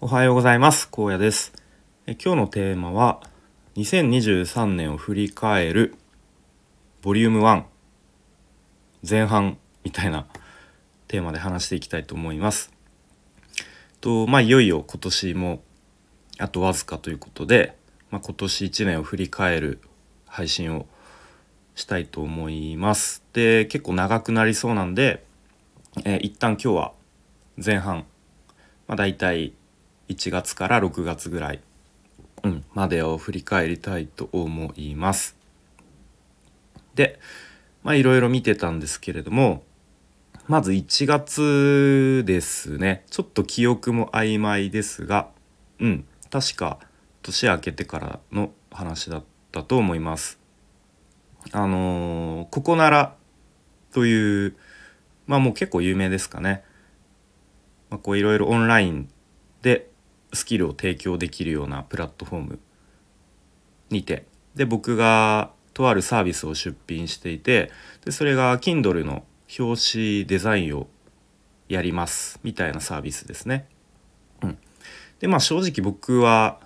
[0.00, 0.88] おはようございます。
[0.88, 1.52] 高野です。
[2.06, 3.20] え今日のテーマは
[3.74, 5.96] 2023年を振り返る
[7.02, 7.64] ボリューム1
[9.10, 10.28] 前半みたいな
[11.08, 12.72] テーマで話していきたいと思います。
[14.00, 15.62] とまあいよいよ今年も
[16.38, 17.76] あとわずかということで、
[18.12, 19.80] まあ、今年1年を振り返る
[20.26, 20.86] 配信を
[21.74, 23.24] したいと思います。
[23.32, 25.24] で結構長くなりそうなんで、
[26.04, 26.92] え、一旦今日は
[27.56, 28.06] 前半、
[28.86, 29.54] まあ、大体
[30.08, 31.60] 1月から6月ぐらい、
[32.42, 35.36] うん、までを振り返りたいと思います。
[36.94, 37.20] で
[37.82, 39.62] まあいろいろ見てたんですけれども
[40.48, 45.28] まず1月ですねちょっと記憶も曖昧ですが
[45.78, 46.78] うん確か
[47.22, 50.38] 年明けてからの話だったと思います。
[51.52, 53.14] あのー、ここなら
[53.92, 54.56] という
[55.26, 56.64] まあもう結構有名ですかね。
[57.90, 59.08] まあ、こういろいろオンライン
[59.62, 59.90] で
[60.32, 62.58] スキルを提供できるようなプラットフォーム
[63.90, 64.26] にて。
[64.54, 67.70] で僕がとあるサービスを出品していて
[68.04, 69.24] でそれが Kindle の
[69.58, 70.88] 表紙デザインを
[71.68, 73.68] やりますみたいなサービスですね。
[74.42, 74.58] うん、
[75.20, 76.58] でまあ正直僕は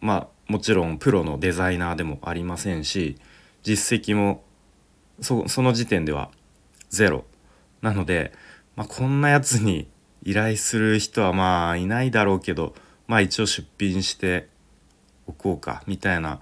[0.00, 3.16] まあもちろんプロのデザイナーでもありませんし
[3.62, 4.42] 実績も
[5.20, 6.30] そその時点では
[6.88, 7.24] ゼロ。
[7.82, 8.32] なので、
[8.74, 9.86] まあ、こんなやつに
[10.24, 12.74] 依頼する人はまあいないだろうけど
[13.06, 14.48] まあ一応出品して
[15.26, 16.40] おこうかみたいな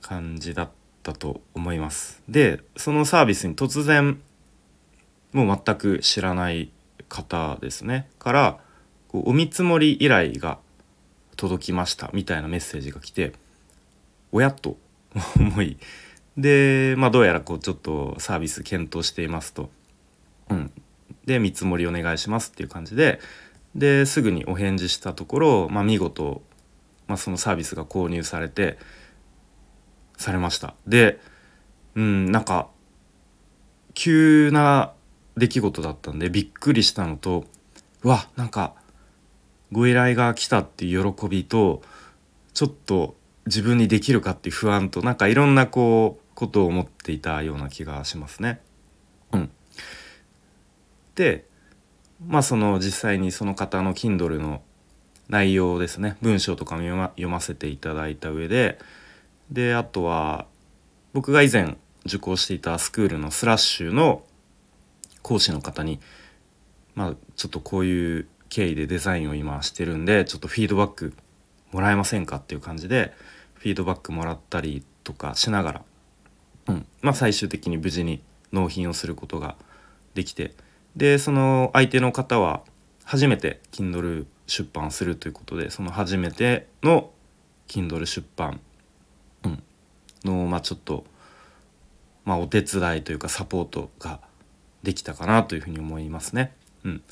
[0.00, 0.68] 感じだっ
[1.02, 2.22] たと思います。
[2.28, 4.20] でそのサービスに突然
[5.32, 6.70] もう全く知らない
[7.08, 8.58] 方ですねから
[9.08, 10.58] こうお見積もり依頼が
[11.36, 13.32] 届きましたみたいなメッセージが来て
[14.32, 14.76] おやと
[15.36, 15.76] 思い
[16.36, 19.70] でまあどうやらこうちょっとサービス検討していますと。
[20.50, 20.70] うん、
[21.24, 23.18] で見積もりお願いしますっていう感じで
[23.74, 26.42] ですぐにお返事したところ、まあ、見事、
[27.06, 28.78] まあ、そのサービスが購入されて
[30.16, 31.20] されましたで
[31.94, 32.68] うんなんか
[33.94, 34.92] 急な
[35.36, 37.44] 出来事だったんでびっくりしたのと
[38.02, 38.74] うわなんか
[39.72, 41.82] ご依頼が来たっていう喜びと
[42.52, 48.60] ちょっと自分にできるかっていう不安となんかいろんなこうことを思っていたような気がしますね。
[49.32, 49.50] うん、
[51.14, 51.46] で
[52.26, 54.62] まあその実際にその方の Kindle の
[55.28, 56.16] 内容ですね。
[56.22, 58.78] 文章とかも読ませていただいた上で。
[59.50, 60.46] であとは
[61.12, 61.76] 僕が以前
[62.06, 64.22] 受講していたスクールのスラッシュの
[65.22, 66.00] 講師の方に
[66.94, 71.14] まあちょっとこういう経緯でデザインを今してるんでちょっとフィードバック
[71.72, 73.12] もらえませんかっていう感じで
[73.54, 75.82] フィードバックもらったりとかしながら、
[76.68, 76.86] うん。
[77.02, 78.22] まあ、最終的に無事に
[78.52, 79.56] 納品をすることが
[80.14, 80.54] できて
[80.96, 82.62] でその相手の方は
[83.04, 87.10] 初めて Kindle 出版するということでその初めての
[87.68, 88.60] Kindle 出版、
[89.44, 89.62] うん、
[90.24, 91.04] のまあちょっと、
[92.24, 94.20] まあ、お手伝いというかサポートが
[94.82, 96.54] できたかなというふうに思いますね。
[96.84, 97.02] うん、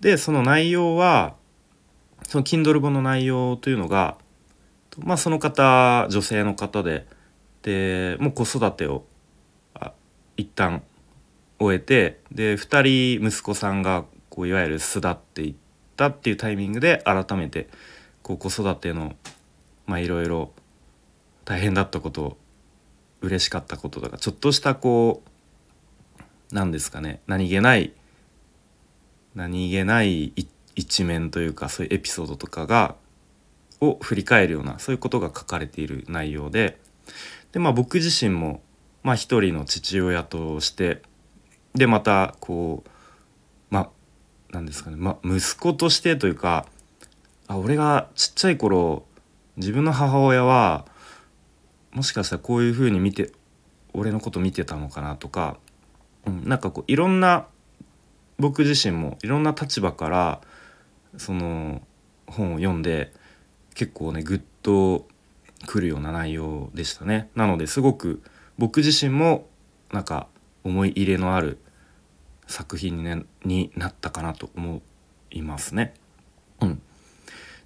[0.00, 1.34] でその内容は
[2.24, 4.18] その Kindle 本の内容というのが
[4.98, 7.06] まあその方女性の方で
[7.62, 9.04] でもう子育てを
[9.74, 9.92] あ
[10.36, 10.82] 一旦
[11.58, 15.54] 終えてで2人息子さんがこういわゆる巣立っていっ
[15.96, 17.68] たっていうタイミングで改めて
[18.22, 19.14] こう子育ての
[19.86, 20.52] まあいろいろ
[21.44, 22.36] 大変だったこと
[23.20, 27.92] 嬉しかったこととかちょっとしたこう何ですかね何気ない
[29.34, 30.32] 何気ない
[30.76, 32.94] 一面というかそういうエピソードとかが
[33.80, 36.78] を振り返るようなそういうことが書かれている内容で
[37.52, 38.62] でまあ僕自身も
[39.02, 41.02] まあ一人の父親として
[41.74, 42.88] でまたこう
[43.70, 43.90] まあ
[44.50, 46.66] 何ですかね、ま、息子としてというか
[47.46, 49.04] あ俺がちっちゃい頃
[49.56, 50.86] 自分の母親は
[51.92, 53.32] もしかしたらこういうふうに見て
[53.92, 55.56] 俺のこと見てたのかなとか、
[56.26, 57.46] うん、なんかこういろんな
[58.38, 60.40] 僕自身もいろんな立場から
[61.16, 61.82] その
[62.26, 63.12] 本を読んで
[63.74, 65.06] 結構ねグッと
[65.66, 67.30] くるような内容でしたね。
[67.34, 68.22] なのですごく
[68.58, 69.48] 僕自身も
[69.92, 70.28] なんか
[70.64, 71.58] 思い入れのある
[72.46, 74.82] 作品に,、ね、になったかなと思
[75.30, 75.94] いますね。
[76.60, 76.82] うん、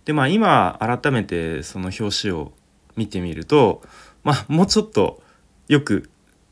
[0.05, 2.53] でまあ今改めてその表紙を
[2.97, 3.83] 見てみると
[4.23, 5.23] まあもうちょっと
[5.69, 6.11] よく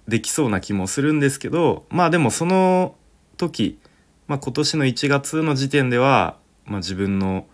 [0.09, 2.95] できそうな気もするんですけどまあでもその
[3.37, 3.79] 時、
[4.27, 7.47] まあ、今年の1月の時点では、まあ、自分の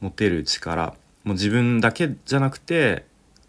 [0.00, 0.94] 持てる力
[1.24, 3.06] もう自分だけじゃなくて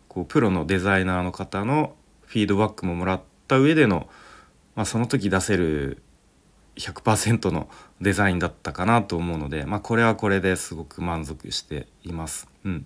[0.08, 1.94] こうプロのデザイナーの方の
[2.26, 4.10] フィードバックももらった上での、
[4.78, 6.04] まあ、その時出せる
[6.76, 7.68] 100%の
[8.00, 12.48] デザインだったかなと思うので、まあ、これはこれですごく満足しています。
[12.64, 12.86] うん、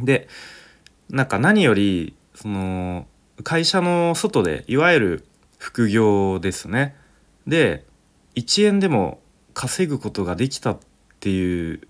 [0.00, 0.28] で
[1.10, 3.08] なんか何よりその
[3.42, 5.24] 会社の外でいわゆる
[5.58, 6.94] 副業ですね
[7.46, 7.84] で
[8.36, 9.20] 1円でも
[9.54, 10.78] 稼ぐことができたっ
[11.18, 11.80] ていう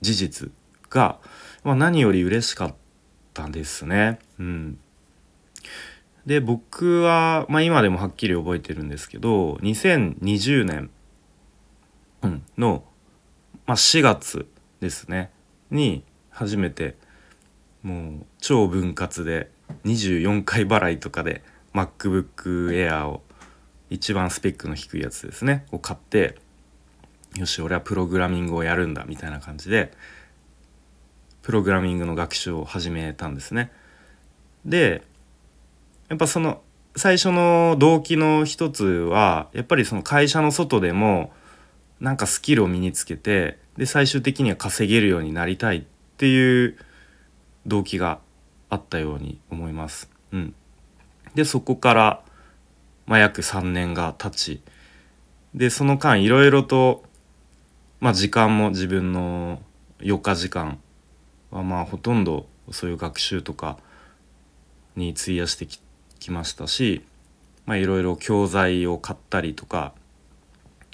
[0.00, 0.52] 事実
[0.90, 1.18] が、
[1.64, 2.74] まあ、何より嬉しかっ
[3.32, 4.20] たですね。
[4.38, 4.78] うん、
[6.26, 10.90] で僕は、まあ、今でもはっきり覚えてるんですけど2020年、
[12.56, 12.84] の、
[13.66, 14.46] まあ、4月
[14.80, 15.30] ですね
[15.70, 16.96] に初めて
[17.82, 19.50] もう超分割で
[19.84, 21.42] 24回払いとかで
[21.74, 23.22] MacBook Air を
[23.90, 26.38] 一番スペックの低いやつですねを買って
[27.36, 29.92] よし俺はプログラミングをやるんだみたいな感じで
[31.42, 33.70] プログラミングの学習を始めたんですね。
[34.64, 35.02] で
[36.08, 36.62] やっぱその
[36.96, 41.32] 最初の動機の一つはやっぱりその会社の外でも
[42.00, 45.82] なんかスキルを身につけてで最終的には稼げるようになりたいっ
[46.16, 46.76] ていう
[47.66, 48.20] 動機が
[48.70, 50.10] あったように思います。
[50.32, 50.54] うん、
[51.34, 52.22] でそこから、
[53.06, 54.62] まあ、約3年が経ち
[55.54, 57.04] でその間いろいろと、
[58.00, 59.60] まあ、時間も自分の
[60.00, 60.78] 4日時間
[61.50, 63.78] はまあほとんどそういう学習とか
[64.96, 65.84] に費やしてきて
[66.24, 67.02] きましたし
[67.68, 69.92] いろいろ教材を買ったりとか、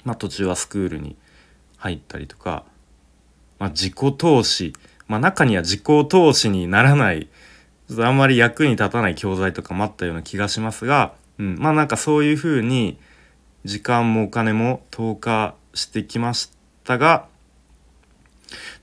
[0.03, 1.15] まあ、途中はスクールに
[1.77, 2.63] 入ったりとか、
[3.59, 4.73] まあ、自己投資、
[5.07, 7.27] まあ、中には自己投資にならない
[7.87, 12.97] ちょっとあんまり役に立たない教材とかもあったような気がしますが、うん、まあなんかそういうふうに
[13.65, 16.51] 時間もお金も投下してきまし
[16.83, 17.27] たが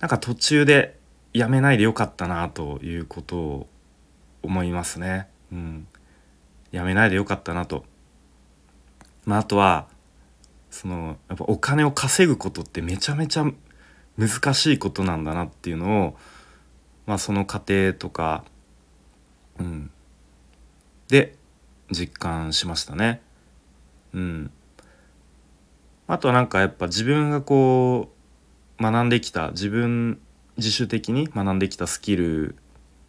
[0.00, 0.98] なんか途中で
[1.32, 3.66] やめないでよかったなということを
[4.42, 5.28] 思いますね。
[5.52, 5.86] うん、
[6.70, 7.84] やめないでよかったなと。
[9.24, 9.88] まあ、あとは
[10.70, 13.46] そのやっぱお金を稼ぐことってめちゃめちゃ
[14.16, 16.16] 難しいことなんだなっていうのを、
[17.06, 18.44] まあ、その過程とか、
[19.58, 19.90] うん、
[21.08, 21.36] で
[21.90, 23.20] 実感しましたね。
[24.12, 24.50] うん、
[26.06, 28.10] あとはなんかやっぱ自分がこ
[28.78, 30.20] う学んできた自分
[30.56, 32.56] 自主的に学んできたスキル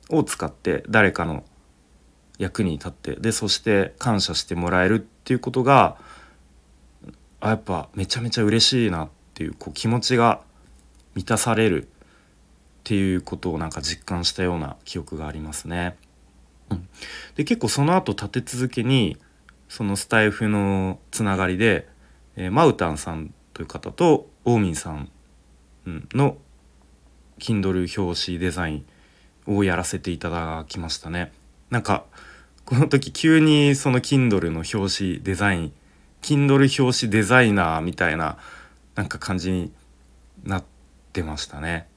[0.10, 1.44] を使って誰かの
[2.40, 5.98] 役に立ってでそして感謝してもらえるっていうことが
[7.42, 10.42] あやっぱめちゃめちゃ嬉しいなっていうこう気持ちが
[11.16, 11.88] 満たされるっ
[12.84, 15.98] ていうことをなんか実感したような記憶がありますね。
[16.70, 16.88] うん、
[17.36, 19.18] で結構その後立て続けに
[19.68, 21.88] そのスタイフのつながりで、
[22.36, 25.10] えー、マウタンさんという方とオーミンさん
[26.14, 26.38] の
[27.38, 28.86] Kindle 表紙デザイン
[29.46, 31.32] をやらせていただきましたね。
[31.70, 32.06] なんか
[32.70, 35.74] この時急にその Kindle の表紙デザイン
[36.22, 38.38] Kindle 表紙デザイナーみたいな
[38.94, 39.72] なんか感じに
[40.44, 40.64] なっ
[41.12, 41.88] てましたね。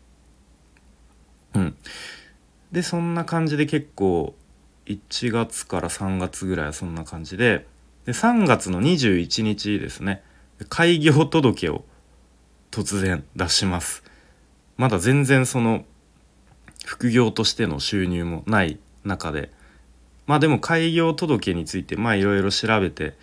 [1.52, 1.76] うん。
[2.70, 4.34] でそんな感じで結構
[4.86, 7.66] 1月から3月ぐらいはそんな感じで
[8.06, 10.22] で3月の21日ですね
[10.70, 11.84] 開業届を
[12.70, 14.04] 突然出します。
[14.78, 15.84] まだ全然その
[16.86, 19.50] 副業としての収入もない中で
[20.26, 23.14] まあでも開業届についてまあいろいろ調べて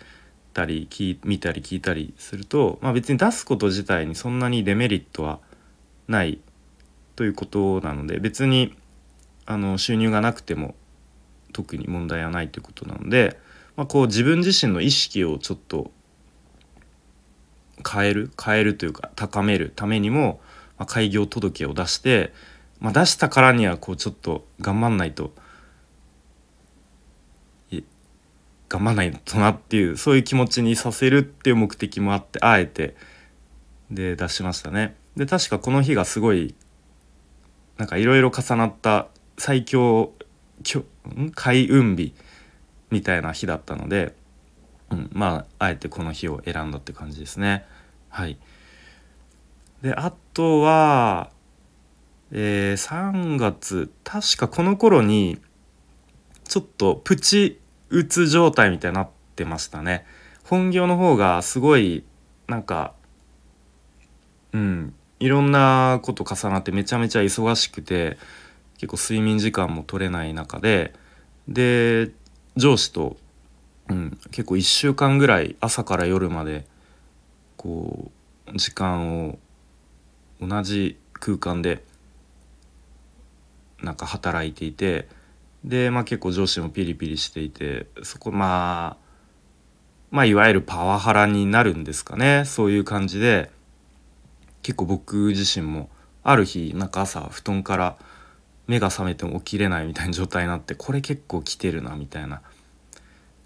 [0.52, 0.88] たり
[1.24, 5.38] 見たり聞いたりすると、まあ、別に出すこと自体にそんなにデメリットは
[6.08, 6.40] ない
[7.16, 8.74] ということなので別に
[9.46, 10.74] あの収入がなくても
[11.52, 13.38] 特に問題はないということなので、
[13.76, 15.90] まあ、こう自分自身の意識をちょっと
[17.88, 20.40] 変える変えるというか高めるためにも、
[20.78, 22.32] まあ、開業届を出して、
[22.78, 25.32] まあ、出したからにはこうちょっと頑張んないと
[28.70, 32.94] 頑張らないとなっていうそういう気持ちにさせるっていう目的もあってあえて
[33.90, 34.96] で出しましたね。
[35.16, 36.54] で確かこの日がすごい
[37.76, 40.12] なんかいろいろ重なった最強
[41.34, 42.14] 開運日
[42.90, 44.14] みたいな日だったので、
[44.90, 47.64] うん、まああえてこの日を選んだって感じですね。
[48.08, 48.38] はい、
[49.82, 51.30] であとは、
[52.30, 55.40] えー、3月確かこの頃に
[56.44, 57.59] ちょっとプチ
[57.90, 60.06] うつ状態みたいになってましたね。
[60.44, 62.04] 本業の方がすごい
[62.48, 62.94] なんか
[64.52, 68.18] うんいろんなこと重なってめちゃめちゃ忙しくて
[68.78, 70.94] 結構睡眠時間も取れない中で
[71.46, 72.10] で
[72.56, 73.16] 上司と、
[73.88, 76.66] うん、結構1週間ぐらい朝から夜まで
[77.56, 78.10] こ
[78.46, 79.38] う時間を
[80.40, 81.84] 同じ空間で
[83.82, 85.06] なんか働いていて
[85.64, 89.10] で、まあ、結構上司もピリピリしていてそこまあ
[90.10, 93.50] まあいわゆるパワハラになるんですかねそういう感じで
[94.62, 95.88] 結構僕自身も
[96.22, 97.96] ある日なんか朝布団から
[98.66, 102.42] 目が覚めても起きれないみたいな状態になってこれ結構来てるなみたいな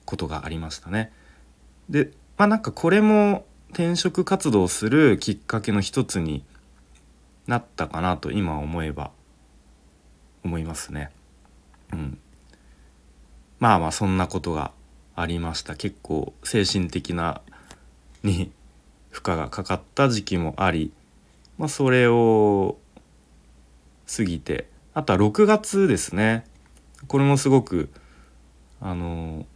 [0.05, 1.13] ことがありましたね。
[1.89, 6.45] でまあなんかこれも転職活動するきっかけの一つに
[7.47, 9.11] なったかなと今思えば
[10.45, 11.11] 思いますね。
[11.93, 12.19] うん、
[13.59, 14.73] まあまあそんなことが
[15.17, 15.77] ありました。
[15.77, 17.41] 結構精神的な
[18.23, 18.51] に
[19.11, 20.93] 負荷がかかった時期もあり、
[21.59, 22.79] まあ、それを
[24.17, 26.45] 過ぎてあとは6月ですね。
[27.07, 27.91] これもすごく
[28.81, 29.47] あの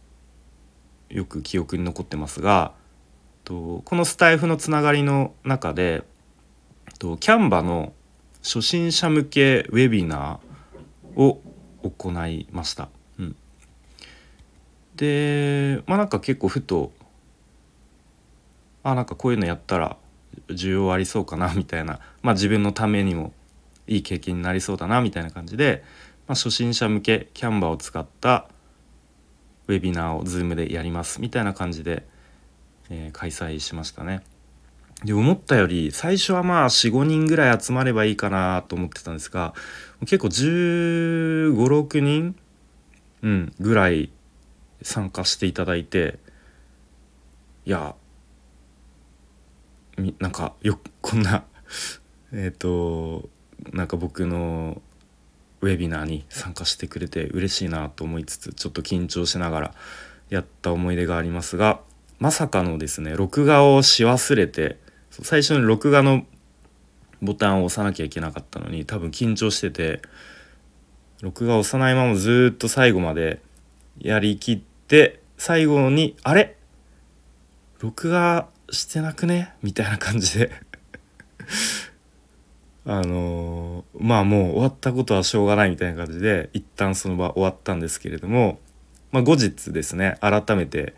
[1.09, 2.73] よく記憶に残ってますが
[3.43, 6.03] とこのスタイフのつながりの中で
[6.99, 7.93] とキャンバの
[8.43, 11.41] 初心者向けウェビナーを
[11.83, 12.89] 行いました。
[13.19, 13.35] うん、
[14.95, 16.91] でまあなんか結構ふと
[18.83, 19.97] あなんかこういうのやったら
[20.47, 23.33] 需要ありそうかな みたいな、まあ、自分のためにも
[23.87, 25.83] いい経験になりそうだなみたいな感じで、
[26.27, 28.47] まあ、初心者向けキャンバーを使った
[29.67, 32.05] ウェビナーを Zoom でやりますみたいな感じで、
[32.89, 34.21] えー、開催しましたね。
[35.05, 39.53] で思ったより最初はまあ45人ぐらい集まればいいかなと思ってたんですが
[40.01, 42.35] 結構1 5 6人、
[43.21, 44.11] うん、ぐらい
[44.81, 46.19] 参加していただいて
[47.65, 47.95] いや
[50.19, 51.43] なんかよこんな
[52.31, 53.29] えっと
[53.71, 54.81] なんか僕の
[55.61, 59.73] ウェビナーに参加してくれて嬉しいなと思いつつちょっと緊張しながら
[60.29, 61.81] やった思い出がありますが
[62.19, 64.77] まさかのですね録画をし忘れて
[65.21, 66.25] 最初に録画の
[67.21, 70.01] ボタンを押さなきゃいけなかったのに多分緊張してて
[71.21, 73.41] 録画を押さないままずっと最後まで
[73.99, 76.55] やりきって最後にあれ？
[77.79, 79.53] 録画してなくね？
[79.61, 80.51] みたいな感じで。
[82.85, 88.59] あのー、まあもう終わったことはしょうがないみたいな感じで一旦その場終わったんですけれども、
[89.11, 90.95] まあ、後日ですね改めて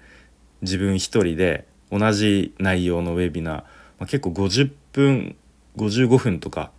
[0.61, 3.63] 自分一人で同じ内容のウェビナー、
[4.01, 5.35] まあ、結構50分
[5.77, 6.71] 55分とか、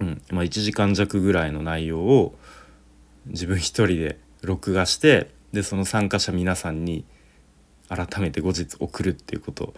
[0.00, 2.34] うんまあ、1時間弱ぐらいの内容を
[3.26, 7.04] 自分一人で録画してでその参加者皆さんに
[7.88, 9.74] 改めて後日送るっていうことを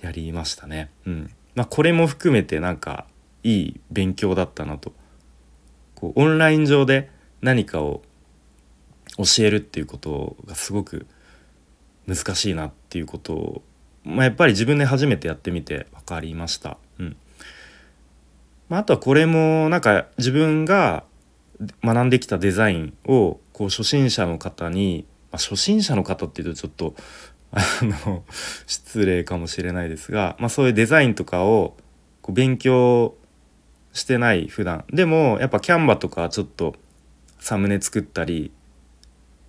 [0.00, 0.90] やりましたね。
[1.06, 3.06] うんまあ、これも含めてなんか
[3.42, 4.92] いい勉強だったなと
[5.96, 7.10] こうオンライン上で
[7.40, 8.00] 何かを
[9.18, 11.08] 教えるっていうことがすごく
[12.06, 13.62] 難しいなっていうことを、
[14.04, 16.78] まあ、やっぱり自分で初めてやってみて分かりました。
[16.98, 17.16] うん
[18.68, 21.04] まあ、あとはこれもなんか自分が
[21.84, 26.94] 学んできたデザインをこう初心者の方に、まあ、初心者の方っていうとちょっと
[27.52, 28.24] あの
[28.66, 31.76] 失礼かもしれないですが、まあ、そういうデザインとかを
[32.22, 33.14] こう勉強
[33.92, 36.74] してない普段でもやっぱキャンバとかちょっと
[37.38, 38.52] サムネ作ったり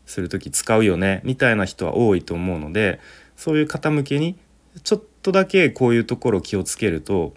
[0.06, 3.00] する時使うよねみたいな人は多いと思うので
[3.38, 4.36] そういう方向けに
[4.82, 7.34] ちょっとだけこういうところ気をつけると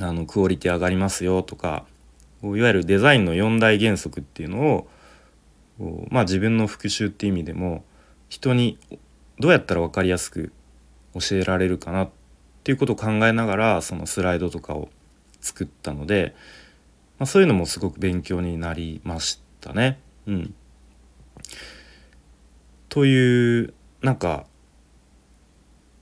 [0.00, 1.86] あのクオリティ上がりますよとか
[2.42, 4.86] いわゆるデザインの4大原則っていうの
[5.78, 7.84] をまあ自分の復習っていう意味でも
[8.28, 8.78] 人に
[9.38, 10.52] どうやったら分かりやすく
[11.14, 12.10] 教えられるかなっ
[12.64, 14.88] ていうことを考えながらそのスライドとかを
[15.40, 16.34] 作ったので、
[17.18, 20.00] まあ、そういうのもすごく勉強になりましたね。
[20.26, 20.54] うん、
[22.88, 24.46] というなんか、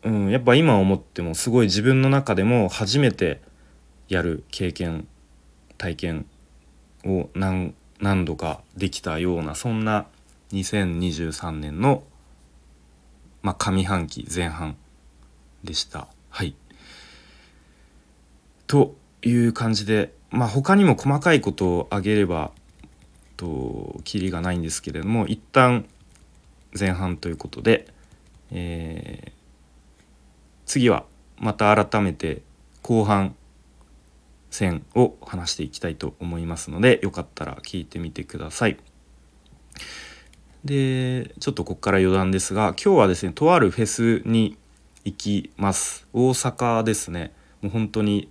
[0.05, 3.41] うん、やっぱ今思ってもすごい自分の中でも初めて
[4.09, 5.07] やる経験
[5.79, 6.27] 体験
[7.05, 10.07] を何何度かできたようなそんな
[10.53, 12.05] 2023年の
[13.45, 14.75] まあ、上半期前半
[15.63, 16.09] でした。
[16.31, 16.57] はい。
[18.67, 22.53] という感じで、まあ、他にも細かいことを挙げれば
[23.37, 25.85] とキリがないんですけれども一旦
[26.77, 27.87] 前半ということで、
[28.51, 29.33] えー、
[30.75, 31.05] 次は
[31.39, 32.43] また改めて
[32.83, 33.37] 後半
[34.51, 38.77] 戦を話していきたいと思いますのでよかったら聞いてみてください。
[40.65, 44.57] でちょっとここから余談ですが今日はですねとあるフェスに
[45.05, 48.29] 行きます大阪ですねもう本当に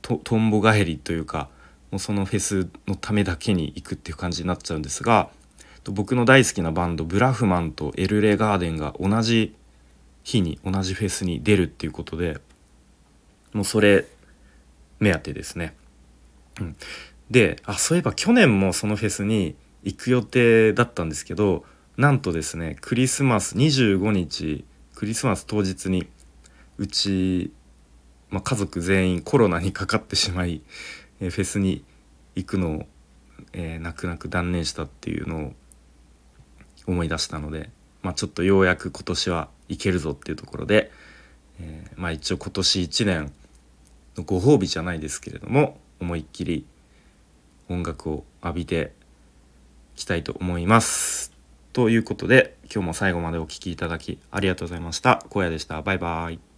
[0.00, 1.50] ととんぼ返りというか
[1.90, 5.28] もうそのフェスのためだけに行くっていう感じになっちゃうんですが
[5.84, 9.54] 僕の大好きなバンドブラフマンとエルレガーデンが同じ
[10.24, 12.38] 日に同じフェスに出るっていうことで
[13.52, 14.06] もうそれ
[14.98, 15.76] 目当てですね。
[16.60, 16.76] うん、
[17.30, 21.64] であそういえば去年もそのフェスに行く予定だったんですけど
[21.96, 24.64] なんとですねクリスマス25日
[24.94, 26.08] クリスマス当日に
[26.78, 27.52] うち、
[28.30, 30.62] まあ、家族全員コロナにかかってしまい、
[31.20, 31.84] え、フェスに
[32.34, 32.86] 行くのを、
[33.52, 35.52] えー、泣く泣く断念したっていうのを
[36.86, 37.70] 思い出したので、
[38.02, 40.90] まあ、ちょっとようやく今年はいけるぞっていうところで、
[41.60, 43.32] えー、まあ一応今年1年
[44.16, 46.66] のご褒美じゃないですけれども思いっきり
[47.68, 48.92] 音楽を浴びて
[49.96, 51.32] いきたいと思います。
[51.72, 55.24] ということで今日も最後までお聴きいただきありがとうございました。
[55.34, 55.82] 荒野でした。
[55.82, 56.53] バイバイ。